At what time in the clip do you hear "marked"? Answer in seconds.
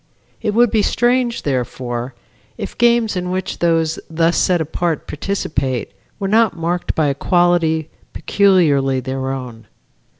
6.57-6.95